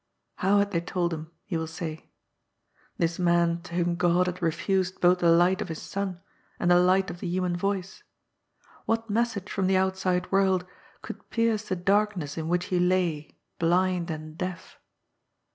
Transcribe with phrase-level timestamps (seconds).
[0.37, 1.29] How had they told him?
[1.45, 2.09] you will say.
[2.97, 6.21] This man to whom Ood had refused both the light of His sun
[6.59, 8.01] and the light of the human voice?
[8.87, 10.65] What message from the outside world
[11.03, 14.79] could pierce the darkness in which he lay, blind and deaf?